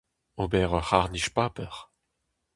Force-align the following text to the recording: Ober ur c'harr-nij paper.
Ober 0.41 0.69
ur 0.77 0.85
c'harr-nij 0.89 1.29
paper. 1.35 1.73